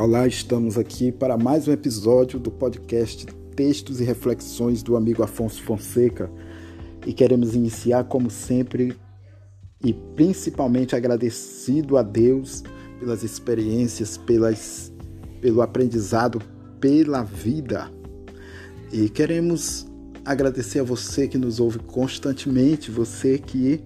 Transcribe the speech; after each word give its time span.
Olá, 0.00 0.26
estamos 0.26 0.78
aqui 0.78 1.12
para 1.12 1.36
mais 1.36 1.68
um 1.68 1.72
episódio 1.72 2.40
do 2.40 2.50
podcast 2.50 3.26
Textos 3.54 4.00
e 4.00 4.04
Reflexões 4.04 4.82
do 4.82 4.96
amigo 4.96 5.22
Afonso 5.22 5.62
Fonseca 5.62 6.30
e 7.06 7.12
queremos 7.12 7.54
iniciar, 7.54 8.04
como 8.04 8.30
sempre, 8.30 8.96
e 9.84 9.92
principalmente 9.92 10.96
agradecido 10.96 11.98
a 11.98 12.02
Deus 12.02 12.64
pelas 12.98 13.22
experiências, 13.22 14.16
pelas, 14.16 14.90
pelo 15.42 15.60
aprendizado, 15.60 16.40
pela 16.80 17.22
vida. 17.22 17.92
E 18.90 19.10
queremos 19.10 19.86
agradecer 20.24 20.78
a 20.78 20.82
você 20.82 21.28
que 21.28 21.36
nos 21.36 21.60
ouve 21.60 21.78
constantemente, 21.78 22.90
você 22.90 23.36
que 23.36 23.84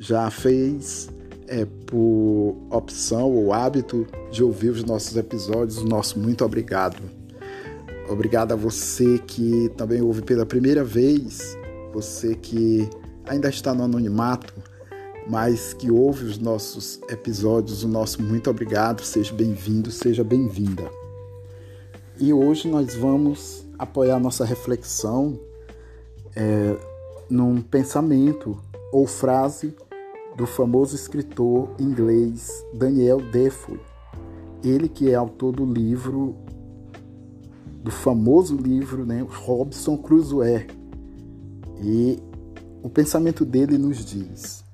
já 0.00 0.28
fez 0.32 1.08
é, 1.48 1.66
por 1.86 2.56
opção 2.70 3.30
ou 3.30 3.52
hábito 3.52 4.06
de 4.30 4.42
ouvir 4.42 4.70
os 4.70 4.84
nossos 4.84 5.16
episódios, 5.16 5.78
o 5.78 5.84
nosso 5.84 6.18
muito 6.18 6.44
obrigado. 6.44 7.02
Obrigado 8.08 8.52
a 8.52 8.56
você 8.56 9.18
que 9.18 9.70
também 9.76 10.02
ouve 10.02 10.22
pela 10.22 10.44
primeira 10.44 10.84
vez, 10.84 11.56
você 11.92 12.34
que 12.34 12.88
ainda 13.26 13.48
está 13.48 13.74
no 13.74 13.84
anonimato, 13.84 14.52
mas 15.26 15.72
que 15.72 15.90
ouve 15.90 16.24
os 16.24 16.38
nossos 16.38 17.00
episódios, 17.08 17.82
o 17.82 17.88
nosso 17.88 18.22
muito 18.22 18.50
obrigado, 18.50 19.02
seja 19.02 19.32
bem-vindo, 19.32 19.90
seja 19.90 20.22
bem-vinda. 20.22 20.90
E 22.18 22.32
hoje 22.32 22.68
nós 22.68 22.94
vamos 22.94 23.64
apoiar 23.78 24.20
nossa 24.20 24.44
reflexão 24.44 25.38
é, 26.36 26.76
num 27.28 27.60
pensamento 27.60 28.58
ou 28.92 29.06
frase 29.06 29.74
do 30.36 30.46
famoso 30.46 30.94
escritor 30.94 31.70
inglês 31.78 32.50
Daniel 32.74 33.20
Defoe. 33.20 33.80
Ele 34.62 34.88
que 34.88 35.10
é 35.10 35.14
autor 35.14 35.52
do 35.52 35.64
livro, 35.64 36.34
do 37.82 37.90
famoso 37.90 38.56
livro, 38.56 39.04
né, 39.04 39.24
Robson 39.44 39.96
Crusoe. 39.96 40.66
E 41.80 42.18
o 42.82 42.88
pensamento 42.88 43.44
dele 43.44 43.78
nos 43.78 44.04
diz: 44.04 44.64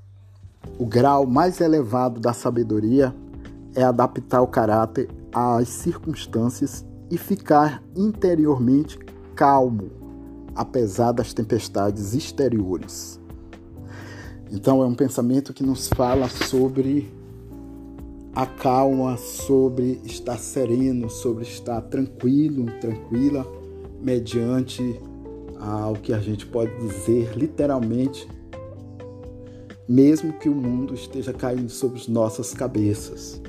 o 0.78 0.86
grau 0.86 1.26
mais 1.26 1.60
elevado 1.60 2.20
da 2.20 2.32
sabedoria 2.32 3.14
é 3.74 3.82
adaptar 3.82 4.42
o 4.42 4.46
caráter 4.46 5.08
às 5.32 5.68
circunstâncias 5.68 6.84
e 7.10 7.18
ficar 7.18 7.82
interiormente 7.96 8.98
calmo, 9.34 9.90
apesar 10.54 11.12
das 11.12 11.34
tempestades 11.34 12.14
exteriores. 12.14 13.19
Então 14.52 14.82
é 14.82 14.86
um 14.86 14.94
pensamento 14.94 15.52
que 15.52 15.62
nos 15.62 15.88
fala 15.88 16.28
sobre 16.28 17.08
a 18.34 18.46
calma, 18.46 19.16
sobre 19.16 20.00
estar 20.04 20.38
sereno, 20.38 21.08
sobre 21.08 21.44
estar 21.44 21.80
tranquilo, 21.82 22.66
tranquila, 22.80 23.46
mediante 24.02 25.00
ao 25.58 25.94
que 25.94 26.12
a 26.12 26.18
gente 26.18 26.46
pode 26.46 26.74
dizer 26.78 27.36
literalmente, 27.36 28.26
mesmo 29.88 30.32
que 30.32 30.48
o 30.48 30.54
mundo 30.54 30.94
esteja 30.94 31.32
caindo 31.32 31.68
sobre 31.68 31.98
as 31.98 32.08
nossas 32.08 32.54
cabeças. 32.54 33.40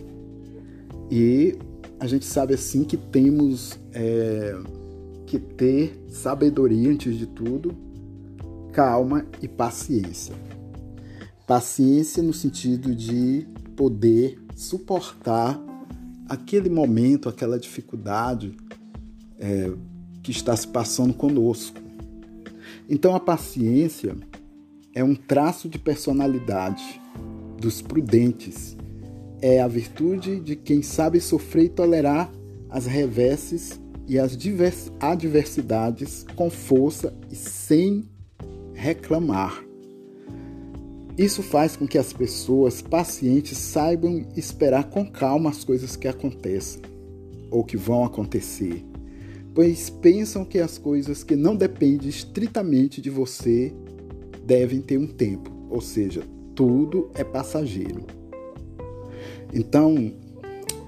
E 1.09 1.57
a 1.99 2.07
gente 2.07 2.25
sabe 2.25 2.53
assim 2.53 2.83
que 2.83 2.97
temos 2.97 3.79
é, 3.93 4.55
que 5.25 5.39
ter 5.39 6.03
sabedoria 6.09 6.89
antes 6.89 7.17
de 7.17 7.25
tudo, 7.25 7.75
calma 8.71 9.25
e 9.41 9.47
paciência. 9.47 10.50
Paciência 11.51 12.23
no 12.23 12.31
sentido 12.31 12.95
de 12.95 13.45
poder 13.75 14.39
suportar 14.55 15.61
aquele 16.29 16.69
momento, 16.69 17.27
aquela 17.27 17.59
dificuldade 17.59 18.55
é, 19.37 19.69
que 20.23 20.31
está 20.31 20.55
se 20.55 20.65
passando 20.65 21.13
conosco. 21.13 21.77
Então, 22.89 23.13
a 23.13 23.19
paciência 23.19 24.15
é 24.95 25.03
um 25.03 25.13
traço 25.13 25.67
de 25.67 25.77
personalidade 25.77 27.01
dos 27.59 27.81
prudentes. 27.81 28.77
É 29.41 29.61
a 29.61 29.67
virtude 29.67 30.39
de 30.39 30.55
quem 30.55 30.81
sabe 30.81 31.19
sofrer 31.19 31.65
e 31.65 31.69
tolerar 31.69 32.31
as 32.69 32.85
reveses 32.85 33.77
e 34.07 34.17
as 34.17 34.37
adversidades 35.01 36.25
com 36.33 36.49
força 36.49 37.13
e 37.29 37.35
sem 37.35 38.09
reclamar. 38.73 39.69
Isso 41.21 41.43
faz 41.43 41.75
com 41.75 41.85
que 41.85 41.99
as 41.99 42.11
pessoas 42.11 42.81
pacientes 42.81 43.55
saibam 43.55 44.25
esperar 44.35 44.85
com 44.85 45.05
calma 45.05 45.51
as 45.51 45.63
coisas 45.63 45.95
que 45.95 46.07
acontecem 46.07 46.81
ou 47.51 47.63
que 47.63 47.77
vão 47.77 48.03
acontecer, 48.03 48.83
pois 49.53 49.87
pensam 49.87 50.43
que 50.43 50.57
as 50.57 50.79
coisas 50.79 51.23
que 51.23 51.35
não 51.35 51.55
dependem 51.55 52.09
estritamente 52.09 52.99
de 52.99 53.11
você 53.11 53.71
devem 54.43 54.81
ter 54.81 54.97
um 54.97 55.05
tempo, 55.05 55.51
ou 55.69 55.79
seja, 55.79 56.23
tudo 56.55 57.11
é 57.13 57.23
passageiro. 57.23 58.03
Então, 59.53 60.11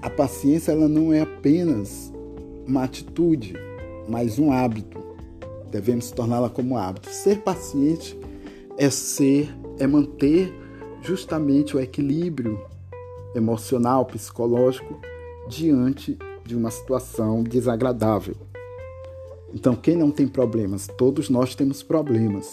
a 0.02 0.10
paciência 0.10 0.72
ela 0.72 0.88
não 0.88 1.12
é 1.12 1.20
apenas 1.20 2.12
uma 2.66 2.82
atitude, 2.82 3.54
mas 4.08 4.40
um 4.40 4.50
hábito. 4.50 4.98
Devemos 5.70 6.10
torná-la 6.10 6.50
como 6.50 6.76
hábito. 6.76 7.08
Ser 7.08 7.38
paciente 7.38 8.18
é 8.76 8.90
ser 8.90 9.48
é 9.78 9.86
manter 9.86 10.52
justamente 11.02 11.76
o 11.76 11.80
equilíbrio 11.80 12.60
emocional, 13.34 14.04
psicológico 14.06 14.98
diante 15.48 16.18
de 16.44 16.56
uma 16.56 16.70
situação 16.70 17.42
desagradável. 17.42 18.36
Então, 19.52 19.74
quem 19.74 19.96
não 19.96 20.10
tem 20.10 20.26
problemas? 20.26 20.86
Todos 20.86 21.28
nós 21.28 21.54
temos 21.54 21.82
problemas. 21.82 22.52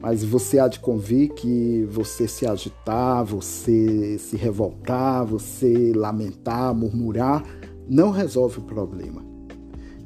Mas 0.00 0.24
você 0.24 0.58
há 0.58 0.66
de 0.66 0.80
convir 0.80 1.30
que 1.34 1.86
você 1.90 2.26
se 2.26 2.46
agitar, 2.46 3.24
você 3.24 4.18
se 4.18 4.36
revoltar, 4.36 5.24
você 5.26 5.92
lamentar, 5.94 6.74
murmurar, 6.74 7.44
não 7.88 8.10
resolve 8.10 8.58
o 8.58 8.62
problema. 8.62 9.22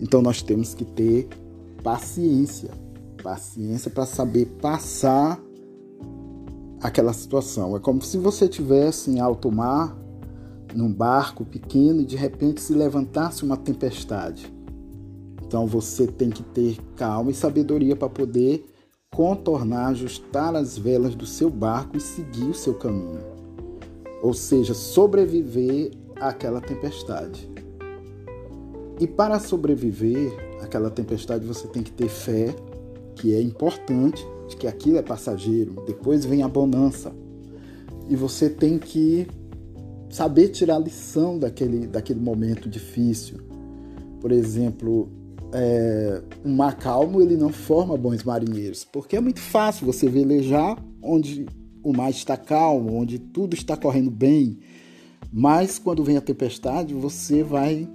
Então, 0.01 0.21
nós 0.21 0.43
temos 0.43 0.75
que 0.75 0.85
ter 0.85 1.29
paciência 1.83 2.85
paciência 3.25 3.91
para 3.91 4.05
saber 4.05 4.45
passar 4.61 5.41
aquela 6.85 7.15
situação. 7.15 7.75
É 7.75 7.81
como 7.81 8.03
se 8.03 8.19
você 8.19 8.47
tivesse 8.47 9.11
em 9.11 9.19
alto 9.19 9.51
mar, 9.51 9.97
num 10.75 10.93
barco 10.93 11.43
pequeno 11.43 12.03
e 12.03 12.05
de 12.05 12.15
repente 12.15 12.61
se 12.61 12.75
levantasse 12.75 13.43
uma 13.43 13.57
tempestade. 13.57 14.53
Então 15.43 15.67
você 15.67 16.07
tem 16.07 16.29
que 16.29 16.43
ter 16.43 16.77
calma 16.95 17.31
e 17.31 17.35
sabedoria 17.35 17.97
para 17.97 18.11
poder 18.11 18.67
contornar, 19.11 19.89
ajustar 19.89 20.55
as 20.55 20.77
velas 20.77 21.15
do 21.15 21.25
seu 21.25 21.49
barco 21.49 21.97
e 21.97 22.01
seguir 22.01 22.51
o 22.51 22.55
seu 22.55 22.75
caminho. 22.75 23.23
Ou 24.23 24.35
seja, 24.35 24.75
sobreviver 24.75 25.91
àquela 26.21 26.61
tempestade. 26.61 27.51
E 29.01 29.07
para 29.07 29.41
sobreviver 29.41 30.35
àquela 30.61 30.91
tempestade 30.91 31.47
você 31.47 31.67
tem 31.67 31.83
que 31.83 31.93
ter 31.93 32.09
fé, 32.09 32.55
que 33.15 33.35
é 33.35 33.41
importante, 33.41 34.27
de 34.49 34.57
que 34.57 34.67
aquilo 34.67 34.99
é 34.99 35.03
passageiro, 35.03 35.83
depois 35.87 36.25
vem 36.25 36.43
a 36.43 36.49
bonança. 36.49 37.15
E 38.09 38.17
você 38.17 38.51
tem 38.51 38.79
que 38.79 39.27
saber 40.11 40.49
tirar 40.49 40.79
lição 40.79 41.39
daquele, 41.39 41.87
daquele 41.87 42.21
momento 42.21 42.69
difícil. 42.69 43.39
Por 44.21 44.31
exemplo, 44.31 45.09
é, 45.53 46.23
um 46.45 46.55
mar 46.55 46.77
calmo 46.77 47.21
ele 47.21 47.37
não 47.37 47.51
forma 47.51 47.97
bons 47.97 48.23
marinheiros, 48.25 48.85
porque 48.85 49.17
é 49.17 49.21
muito 49.21 49.41
fácil 49.41 49.87
você 49.87 50.09
velejar 50.09 50.77
onde 51.03 51.47
o 51.83 51.93
mar 51.93 52.11
está 52.11 52.37
calmo, 52.37 52.95
onde 52.95 53.19
tudo 53.19 53.55
está 53.55 53.77
correndo 53.77 54.11
bem. 54.11 54.59
Mas 55.33 55.79
quando 55.79 56.05
vem 56.05 56.17
a 56.17 56.21
tempestade, 56.21 56.95
você 56.95 57.43
vai 57.43 57.89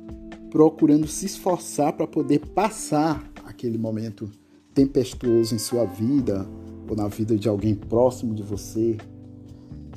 procurando 0.49 1.07
se 1.07 1.25
esforçar 1.25 1.93
para 1.93 2.07
poder 2.07 2.39
passar 2.39 3.29
aquele 3.45 3.77
momento 3.77 4.29
tempestuoso 4.79 5.53
em 5.53 5.57
sua 5.57 5.83
vida 5.83 6.47
ou 6.87 6.95
na 6.95 7.09
vida 7.09 7.35
de 7.35 7.49
alguém 7.49 7.75
próximo 7.75 8.33
de 8.33 8.41
você, 8.41 8.97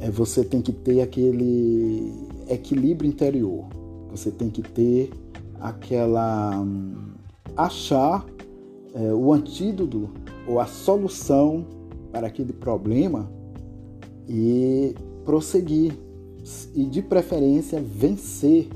é, 0.00 0.10
você 0.10 0.44
tem 0.44 0.60
que 0.60 0.72
ter 0.72 1.00
aquele 1.00 2.12
equilíbrio 2.48 3.08
interior. 3.08 3.66
Você 4.10 4.30
tem 4.30 4.50
que 4.50 4.60
ter 4.60 5.10
aquela. 5.60 6.60
Hum, 6.60 7.12
achar 7.56 8.26
é, 8.94 9.12
o 9.12 9.32
antídoto 9.32 10.10
ou 10.46 10.58
a 10.58 10.66
solução 10.66 11.64
para 12.10 12.26
aquele 12.26 12.52
problema 12.52 13.30
e 14.28 14.94
prosseguir. 15.24 15.96
E 16.74 16.84
de 16.84 17.00
preferência 17.00 17.80
vencer 17.80 18.68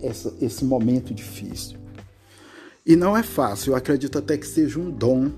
essa, 0.00 0.34
esse 0.40 0.64
momento 0.64 1.12
difícil. 1.12 1.78
E 2.88 2.96
não 2.96 3.14
é 3.14 3.22
fácil, 3.22 3.72
eu 3.72 3.76
acredito 3.76 4.16
até 4.16 4.38
que 4.38 4.46
seja 4.46 4.80
um 4.80 4.90
dom 4.90 5.30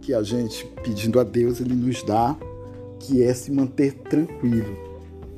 que 0.00 0.12
a 0.12 0.20
gente, 0.20 0.66
pedindo 0.82 1.20
a 1.20 1.22
Deus, 1.22 1.60
ele 1.60 1.72
nos 1.72 2.02
dá, 2.02 2.36
que 2.98 3.22
é 3.22 3.32
se 3.32 3.52
manter 3.52 3.94
tranquilo 3.94 4.76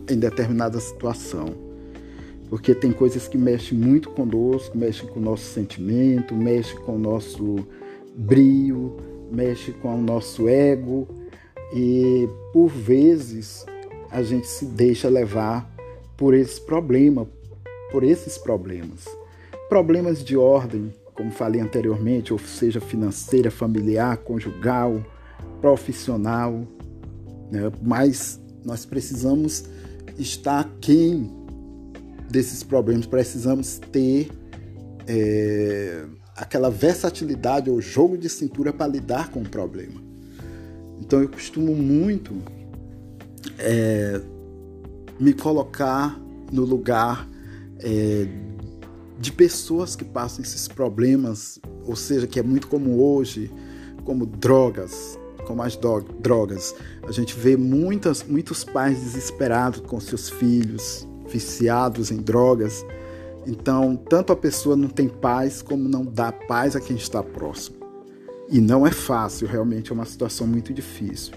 em 0.08 0.18
determinada 0.18 0.80
situação. 0.80 1.54
porque 2.48 2.74
tem 2.74 2.90
coisas 2.90 3.28
que 3.28 3.36
mexem 3.36 3.76
muito 3.76 4.08
conosco, 4.08 4.76
mexem 4.76 5.06
com 5.06 5.20
o 5.20 5.22
nosso 5.22 5.44
sentimento, 5.44 6.34
mexem 6.34 6.76
com 6.80 6.96
o 6.96 6.98
nosso 6.98 7.58
brio, 8.16 8.96
mexem 9.30 9.74
com 9.74 9.94
o 9.96 10.02
nosso 10.02 10.48
ego 10.48 11.06
e 11.74 12.26
por 12.54 12.68
vezes 12.68 13.66
a 14.10 14.22
gente 14.22 14.48
se 14.48 14.64
deixa 14.64 15.10
levar 15.10 15.70
por 16.16 16.32
esse 16.32 16.58
problema, 16.58 17.28
por 17.92 18.02
esses 18.02 18.38
problemas. 18.38 19.06
Problemas 19.68 20.24
de 20.24 20.36
ordem, 20.36 20.92
como 21.14 21.30
falei 21.30 21.60
anteriormente, 21.60 22.32
ou 22.32 22.38
seja, 22.38 22.80
financeira, 22.80 23.50
familiar, 23.50 24.16
conjugal, 24.18 25.04
profissional, 25.60 26.66
né? 27.50 27.70
mas 27.82 28.40
nós 28.64 28.84
precisamos 28.84 29.64
estar 30.18 30.68
quem 30.80 31.30
desses 32.30 32.62
problemas, 32.62 33.06
precisamos 33.06 33.78
ter 33.78 34.30
é, 35.06 36.04
aquela 36.36 36.70
versatilidade 36.70 37.68
ou 37.68 37.80
jogo 37.80 38.16
de 38.16 38.28
cintura 38.28 38.72
para 38.72 38.86
lidar 38.86 39.30
com 39.30 39.40
o 39.40 39.48
problema. 39.48 40.00
Então 41.00 41.20
eu 41.20 41.28
costumo 41.28 41.74
muito 41.74 42.34
é, 43.58 44.20
me 45.18 45.32
colocar 45.32 46.18
no 46.52 46.64
lugar 46.64 47.28
é, 47.80 48.26
de 49.20 49.30
pessoas 49.30 49.94
que 49.94 50.04
passam 50.04 50.42
esses 50.42 50.66
problemas, 50.66 51.60
ou 51.86 51.94
seja, 51.94 52.26
que 52.26 52.40
é 52.40 52.42
muito 52.42 52.68
comum 52.68 52.98
hoje, 52.98 53.52
como 54.02 54.24
drogas, 54.24 55.18
como 55.46 55.62
as 55.62 55.78
drogas. 56.20 56.74
A 57.06 57.12
gente 57.12 57.36
vê 57.38 57.54
muitas, 57.54 58.24
muitos 58.24 58.64
pais 58.64 58.98
desesperados 58.98 59.80
com 59.80 60.00
seus 60.00 60.30
filhos, 60.30 61.06
viciados 61.28 62.10
em 62.10 62.16
drogas. 62.16 62.82
Então, 63.46 63.94
tanto 63.94 64.32
a 64.32 64.36
pessoa 64.36 64.74
não 64.74 64.88
tem 64.88 65.06
paz, 65.06 65.60
como 65.60 65.86
não 65.86 66.02
dá 66.02 66.32
paz 66.32 66.74
a 66.74 66.80
quem 66.80 66.96
está 66.96 67.22
próximo. 67.22 67.76
E 68.48 68.58
não 68.58 68.86
é 68.86 68.90
fácil, 68.90 69.46
realmente 69.46 69.92
é 69.92 69.94
uma 69.94 70.06
situação 70.06 70.46
muito 70.46 70.72
difícil. 70.72 71.34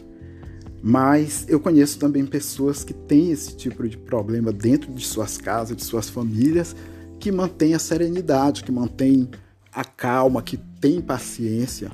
Mas 0.82 1.46
eu 1.50 1.60
conheço 1.60 2.00
também 2.00 2.26
pessoas 2.26 2.84
que 2.84 2.94
têm 2.94 3.32
esse 3.32 3.58
tipo 3.58 3.88
de 3.88 3.98
problema 3.98 4.54
dentro 4.54 4.92
de 4.94 5.06
suas 5.06 5.38
casas, 5.38 5.76
de 5.76 5.84
suas 5.84 6.10
famílias, 6.10 6.76
que 7.24 7.32
mantêm 7.32 7.74
a 7.74 7.80
serenidade, 7.80 8.66
que 8.66 8.72
mantêm 8.72 9.30
a 9.72 9.86
calma, 9.86 10.42
que 10.42 10.58
têm 10.58 11.00
paciência. 11.00 11.90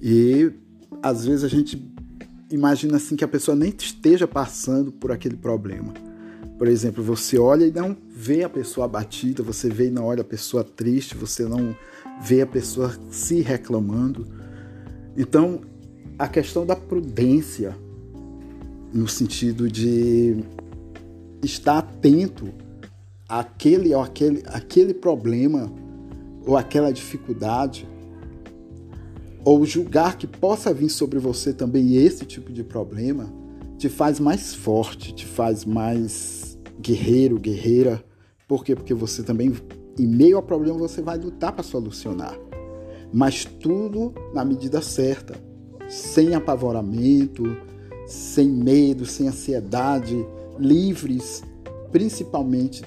E 0.00 0.50
às 1.02 1.26
vezes 1.26 1.44
a 1.44 1.48
gente 1.48 1.86
imagina 2.50 2.96
assim 2.96 3.14
que 3.14 3.22
a 3.22 3.28
pessoa 3.28 3.54
nem 3.54 3.74
esteja 3.78 4.26
passando 4.26 4.90
por 4.90 5.12
aquele 5.12 5.36
problema. 5.36 5.92
Por 6.56 6.66
exemplo, 6.66 7.04
você 7.04 7.38
olha 7.38 7.66
e 7.66 7.70
não 7.70 7.94
vê 8.08 8.42
a 8.42 8.48
pessoa 8.48 8.86
abatida, 8.86 9.42
você 9.42 9.68
vê 9.68 9.88
e 9.88 9.90
não 9.90 10.06
olha 10.06 10.22
a 10.22 10.24
pessoa 10.24 10.64
triste, 10.64 11.14
você 11.14 11.44
não 11.44 11.76
vê 12.22 12.40
a 12.40 12.46
pessoa 12.46 12.90
se 13.10 13.42
reclamando. 13.42 14.26
Então, 15.14 15.60
a 16.18 16.26
questão 16.26 16.64
da 16.64 16.74
prudência, 16.74 17.76
no 18.94 19.06
sentido 19.06 19.70
de 19.70 20.42
estar 21.42 21.76
atento 21.80 22.50
àquele 23.28 23.94
ou 23.94 24.00
aquele, 24.00 24.42
aquele 24.46 24.94
problema 24.94 25.72
ou 26.46 26.56
aquela 26.56 26.90
dificuldade, 26.90 27.86
ou 29.44 29.64
julgar 29.66 30.16
que 30.16 30.26
possa 30.26 30.72
vir 30.72 30.88
sobre 30.88 31.18
você 31.18 31.52
também 31.52 31.96
esse 31.96 32.24
tipo 32.24 32.52
de 32.52 32.64
problema, 32.64 33.32
te 33.76 33.88
faz 33.88 34.18
mais 34.18 34.54
forte, 34.54 35.12
te 35.12 35.26
faz 35.26 35.64
mais 35.64 36.58
guerreiro, 36.80 37.38
guerreira. 37.38 38.02
Por 38.46 38.64
quê? 38.64 38.74
Porque 38.74 38.94
você 38.94 39.22
também, 39.22 39.52
em 39.98 40.06
meio 40.06 40.36
ao 40.36 40.42
problema, 40.42 40.78
você 40.78 41.02
vai 41.02 41.18
lutar 41.18 41.52
para 41.52 41.62
solucionar. 41.62 42.36
Mas 43.12 43.44
tudo 43.44 44.14
na 44.34 44.44
medida 44.44 44.80
certa, 44.80 45.34
sem 45.88 46.34
apavoramento, 46.34 47.44
sem 48.06 48.48
medo, 48.48 49.04
sem 49.04 49.28
ansiedade, 49.28 50.26
livres 50.58 51.42
principalmente 51.90 52.82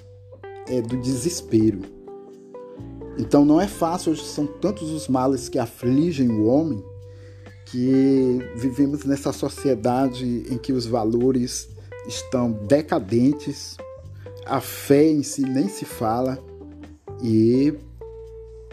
é, 0.72 0.82
do 0.82 0.98
desespero. 0.98 1.82
Então 3.20 3.44
não 3.46 3.60
é 3.60 3.68
fácil, 3.68 4.14
hoje 4.14 4.24
são 4.24 4.48
tantos 4.48 4.90
os 4.90 5.08
males 5.08 5.50
que 5.50 5.60
afligem 5.60 6.30
o 6.32 6.46
homem 6.46 6.84
que 7.66 8.40
vivemos 8.56 9.04
nessa 9.04 9.32
sociedade 9.32 10.44
em 10.50 10.58
que 10.58 10.74
os 10.74 10.86
valores 10.86 11.70
estão 12.08 12.52
decadentes, 12.52 13.78
a 14.46 14.60
fé 14.60 15.10
em 15.10 15.24
si 15.24 15.42
nem 15.42 15.70
se 15.70 15.86
fala 15.86 16.40
e 17.24 17.74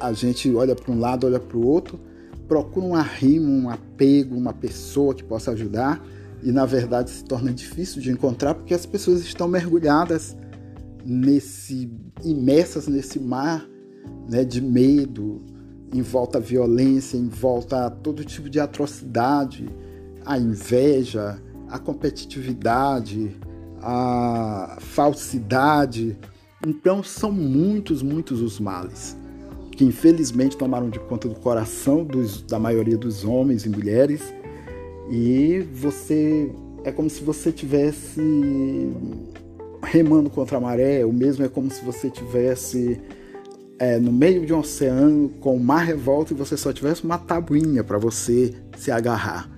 a 0.01 0.12
gente 0.12 0.53
olha 0.55 0.75
para 0.75 0.91
um 0.91 0.99
lado, 0.99 1.27
olha 1.27 1.39
para 1.39 1.56
o 1.56 1.67
outro, 1.67 2.01
procura 2.47 2.87
um 2.87 2.94
arrimo, 2.94 3.53
um 3.53 3.69
apego, 3.69 4.35
uma 4.37 4.53
pessoa 4.53 5.15
que 5.15 5.23
possa 5.23 5.51
ajudar 5.51 6.05
e 6.43 6.51
na 6.51 6.65
verdade 6.65 7.11
se 7.11 7.25
torna 7.25 7.53
difícil 7.53 8.01
de 8.01 8.11
encontrar 8.11 8.55
porque 8.55 8.73
as 8.73 8.87
pessoas 8.87 9.21
estão 9.21 9.47
mergulhadas 9.47 10.37
nesse 11.08 11.90
imersas 12.22 12.87
nesse 12.87 13.19
mar 13.19 13.66
né, 14.28 14.44
de 14.44 14.60
medo, 14.60 15.40
em 15.93 16.02
volta 16.02 16.37
à 16.37 16.40
violência, 16.40 17.16
em 17.16 17.28
volta 17.28 17.87
a 17.87 17.90
todo 17.90 18.25
tipo 18.25 18.50
de 18.50 18.60
atrocidade, 18.60 19.66
a 20.25 20.38
inveja, 20.38 21.40
a 21.69 21.78
competitividade, 21.78 23.34
a 23.81 24.76
falsidade. 24.81 26.19
Então 26.66 27.02
são 27.02 27.32
muitos, 27.32 28.02
muitos 28.02 28.43
os 28.43 28.60
males 28.60 29.16
que 29.78 29.84
infelizmente 29.84 30.56
tomaram 30.56 30.90
de 30.90 30.99
conta 30.99 31.28
do 31.28 31.37
coração 31.37 32.05
dos, 32.05 32.43
da 32.43 32.58
maioria 32.58 32.99
dos 32.99 33.25
homens 33.25 33.64
e 33.64 33.69
mulheres 33.69 34.34
e 35.08 35.60
você 35.72 36.52
é 36.82 36.90
como 36.90 37.08
se 37.08 37.22
você 37.22 37.52
tivesse 37.52 38.20
remando 39.88 40.29
contra 40.29 40.58
a 40.58 40.61
maré, 40.61 41.05
o 41.05 41.12
mesmo 41.12 41.44
é 41.44 41.49
como 41.49 41.70
se 41.70 41.82
você 41.82 42.11
tivesse 42.11 43.00
é, 43.79 43.99
no 43.99 44.12
meio 44.12 44.44
de 44.44 44.53
um 44.53 44.58
oceano 44.58 45.31
com 45.41 45.56
o 45.56 45.60
mar 45.60 45.84
revolto 45.84 46.34
e 46.34 46.36
você 46.36 46.56
só 46.56 46.72
tivesse 46.72 47.05
uma 47.05 47.17
tabuinha 47.17 47.82
para 47.82 47.96
você 47.96 48.55
se 48.77 48.91
agarrar. 48.91 49.48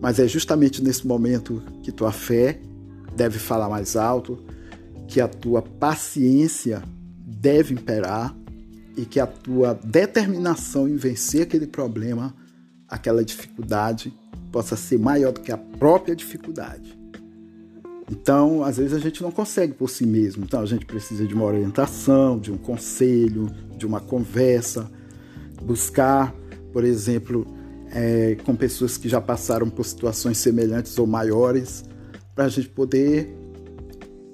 Mas 0.00 0.18
é 0.18 0.26
justamente 0.26 0.82
nesse 0.82 1.06
momento 1.06 1.62
que 1.82 1.92
tua 1.92 2.10
fé 2.10 2.58
deve 3.16 3.38
falar 3.38 3.68
mais 3.68 3.96
alto, 3.96 4.38
que 5.06 5.20
a 5.20 5.28
tua 5.28 5.62
paciência 5.62 6.82
deve 7.24 7.74
imperar 7.74 8.34
e 8.96 9.04
que 9.04 9.20
a 9.20 9.26
tua 9.26 9.78
determinação 9.84 10.88
em 10.88 10.96
vencer 10.96 11.42
aquele 11.42 11.66
problema, 11.66 12.34
aquela 12.88 13.24
dificuldade, 13.24 14.12
possa 14.50 14.76
ser 14.76 14.98
maior 14.98 15.32
do 15.32 15.40
que 15.40 15.52
a 15.52 15.56
própria 15.56 16.16
dificuldade. 16.16 17.03
Então, 18.10 18.62
às 18.62 18.76
vezes 18.76 18.92
a 18.92 18.98
gente 18.98 19.22
não 19.22 19.30
consegue 19.30 19.72
por 19.72 19.88
si 19.88 20.06
mesmo. 20.06 20.44
Então, 20.44 20.60
a 20.60 20.66
gente 20.66 20.84
precisa 20.84 21.26
de 21.26 21.34
uma 21.34 21.44
orientação, 21.44 22.38
de 22.38 22.52
um 22.52 22.58
conselho, 22.58 23.50
de 23.76 23.86
uma 23.86 24.00
conversa, 24.00 24.90
buscar, 25.62 26.34
por 26.72 26.84
exemplo, 26.84 27.46
é, 27.90 28.36
com 28.44 28.54
pessoas 28.54 28.98
que 28.98 29.08
já 29.08 29.20
passaram 29.20 29.70
por 29.70 29.84
situações 29.84 30.38
semelhantes 30.38 30.98
ou 30.98 31.06
maiores, 31.06 31.84
para 32.34 32.44
a 32.44 32.48
gente 32.48 32.68
poder 32.68 33.34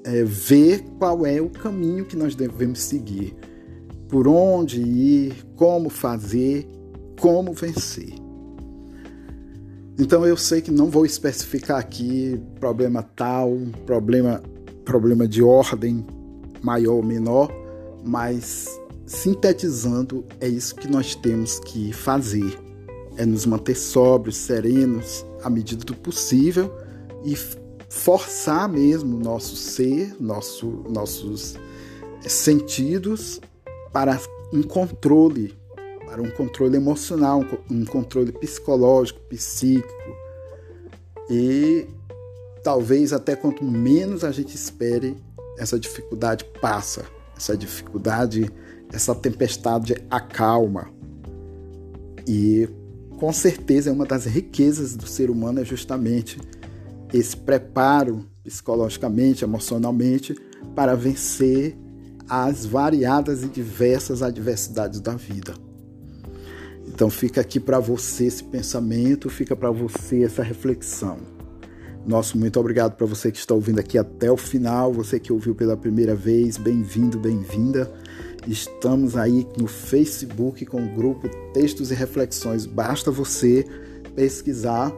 é, 0.04 0.24
ver 0.24 0.82
qual 0.98 1.24
é 1.26 1.40
o 1.40 1.50
caminho 1.50 2.04
que 2.04 2.16
nós 2.16 2.34
devemos 2.34 2.80
seguir, 2.80 3.36
por 4.08 4.26
onde 4.26 4.80
ir, 4.80 5.44
como 5.54 5.88
fazer, 5.88 6.66
como 7.20 7.52
vencer. 7.52 8.19
Então 10.00 10.26
eu 10.26 10.34
sei 10.34 10.62
que 10.62 10.70
não 10.70 10.88
vou 10.88 11.04
especificar 11.04 11.78
aqui 11.78 12.40
problema 12.58 13.02
tal, 13.02 13.54
problema 13.84 14.42
problema 14.82 15.28
de 15.28 15.42
ordem 15.42 16.06
maior 16.62 16.94
ou 16.94 17.02
menor, 17.02 17.52
mas 18.02 18.66
sintetizando 19.04 20.24
é 20.40 20.48
isso 20.48 20.74
que 20.74 20.88
nós 20.88 21.14
temos 21.14 21.60
que 21.60 21.92
fazer. 21.92 22.58
É 23.18 23.26
nos 23.26 23.44
manter 23.44 23.74
sóbrios, 23.74 24.38
serenos, 24.38 25.22
à 25.44 25.50
medida 25.50 25.84
do 25.84 25.94
possível 25.94 26.74
e 27.22 27.36
forçar 27.90 28.66
mesmo 28.70 29.18
nosso 29.18 29.54
ser, 29.54 30.16
nosso, 30.18 30.82
nossos 30.88 31.56
sentidos 32.26 33.38
para 33.92 34.18
um 34.50 34.62
controle 34.62 35.59
para 36.10 36.20
um 36.20 36.30
controle 36.30 36.76
emocional, 36.76 37.44
um 37.70 37.84
controle 37.84 38.32
psicológico, 38.32 39.20
psíquico. 39.28 40.16
E 41.30 41.86
talvez 42.64 43.12
até 43.12 43.36
quanto 43.36 43.62
menos 43.62 44.24
a 44.24 44.32
gente 44.32 44.56
espere, 44.56 45.16
essa 45.56 45.78
dificuldade 45.78 46.44
passa, 46.60 47.04
essa 47.36 47.56
dificuldade, 47.56 48.50
essa 48.92 49.14
tempestade 49.14 50.04
acalma. 50.10 50.90
E 52.26 52.68
com 53.16 53.32
certeza 53.32 53.90
é 53.90 53.92
uma 53.92 54.04
das 54.04 54.24
riquezas 54.24 54.96
do 54.96 55.06
ser 55.06 55.30
humano 55.30 55.60
é 55.60 55.64
justamente 55.64 56.40
esse 57.12 57.36
preparo 57.36 58.26
psicologicamente, 58.42 59.44
emocionalmente 59.44 60.34
para 60.74 60.96
vencer 60.96 61.76
às 62.28 62.66
variadas 62.66 63.44
e 63.44 63.46
diversas 63.46 64.22
adversidades 64.24 64.98
da 65.00 65.14
vida. 65.14 65.69
Então 66.92 67.08
fica 67.08 67.40
aqui 67.40 67.60
para 67.60 67.78
você 67.78 68.24
esse 68.26 68.42
pensamento, 68.42 69.30
fica 69.30 69.54
para 69.54 69.70
você 69.70 70.24
essa 70.24 70.42
reflexão. 70.42 71.18
Nosso 72.04 72.36
muito 72.36 72.58
obrigado 72.58 72.96
para 72.96 73.06
você 73.06 73.30
que 73.30 73.38
está 73.38 73.54
ouvindo 73.54 73.78
aqui 73.78 73.96
até 73.96 74.30
o 74.30 74.36
final, 74.36 74.92
você 74.92 75.20
que 75.20 75.32
ouviu 75.32 75.54
pela 75.54 75.76
primeira 75.76 76.16
vez, 76.16 76.56
bem-vindo, 76.56 77.18
bem-vinda. 77.18 77.90
Estamos 78.46 79.16
aí 79.16 79.46
no 79.56 79.68
Facebook 79.68 80.66
com 80.66 80.82
o 80.82 80.88
grupo 80.88 81.28
Textos 81.54 81.92
e 81.92 81.94
Reflexões. 81.94 82.66
Basta 82.66 83.10
você 83.10 83.64
pesquisar 84.16 84.92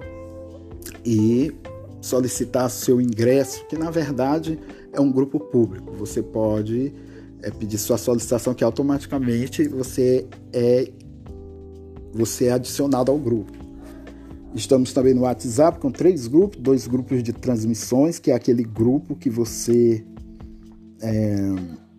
e 1.05 1.53
solicitar 2.01 2.71
seu 2.71 3.01
ingresso, 3.01 3.67
que 3.67 3.77
na 3.77 3.91
verdade 3.91 4.59
é 4.93 5.01
um 5.01 5.13
grupo 5.13 5.39
público. 5.39 5.93
Você 5.93 6.23
pode 6.23 6.95
é, 7.43 7.51
pedir 7.51 7.77
sua 7.77 7.99
solicitação 7.99 8.55
que 8.55 8.65
automaticamente 8.65 9.69
você 9.69 10.27
é 10.53 10.91
você 12.13 12.47
é 12.47 12.53
adicionado 12.53 13.11
ao 13.11 13.19
grupo. 13.19 13.53
Estamos 14.55 14.93
também 14.93 15.15
no 15.15 15.23
WhatsApp 15.23 15.79
com 15.79 15.91
três 15.91 16.27
grupos, 16.27 16.61
dois 16.61 16.87
grupos 16.87 17.23
de 17.23 17.33
transmissões, 17.33 18.19
que 18.19 18.31
é 18.31 18.35
aquele 18.35 18.63
grupo 18.63 19.17
que 19.17 19.31
você 19.31 20.05
é, 21.01 21.37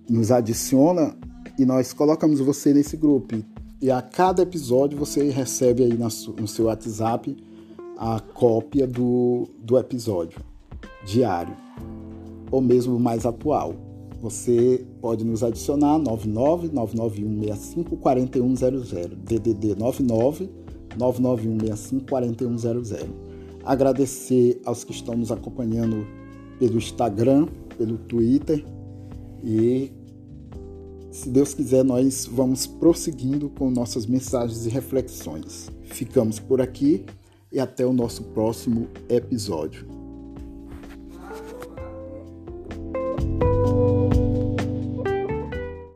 nos 0.08 0.32
adiciona 0.32 1.15
e 1.58 1.65
nós 1.65 1.93
colocamos 1.93 2.39
você 2.39 2.74
nesse 2.74 2.96
grupo. 2.96 3.43
E 3.82 3.89
a 3.89 4.01
cada 4.01 4.43
episódio 4.43 4.98
você 4.98 5.29
recebe 5.29 5.84
aí 5.84 5.98
no 5.98 6.48
seu 6.48 6.65
WhatsApp 6.65 7.36
a 7.98 8.20
cópia 8.20 8.86
do, 8.86 9.50
do 9.60 9.77
episódio 9.77 10.39
diário, 11.05 11.55
ou 12.51 12.62
mesmo 12.62 13.00
mais 13.00 13.25
atual. 13.25 13.75
Você 14.24 14.86
pode 15.01 15.25
nos 15.25 15.44
adicionar 15.44 16.00
99 16.00 16.70
99165 16.70 17.98
4100 17.98 19.18
DDD 19.18 19.75
99 19.75 20.50
99165 20.98 22.06
4100. 22.06 23.00
Agradecer 23.65 24.62
aos 24.63 24.86
que 24.86 24.94
estão 24.94 25.13
nos 25.15 25.30
acompanhando 25.30 26.08
pelo 26.58 26.77
Instagram, 26.77 27.50
pelo 27.77 27.98
Twitter 27.98 28.63
e 29.44 29.92
se 31.12 31.30
Deus 31.30 31.53
quiser, 31.53 31.84
nós 31.84 32.25
vamos 32.25 32.65
prosseguindo 32.65 33.50
com 33.50 33.70
nossas 33.70 34.06
mensagens 34.06 34.65
e 34.65 34.70
reflexões. 34.70 35.70
Ficamos 35.84 36.39
por 36.39 36.62
aqui 36.62 37.06
e 37.51 37.60
até 37.60 37.86
o 37.86 37.92
nosso 37.92 38.24
próximo 38.24 38.88
episódio. 39.10 40.02